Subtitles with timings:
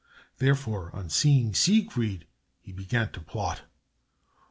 [0.39, 2.25] Therefore, on seeing Siegfried,
[2.59, 3.61] he began to plot.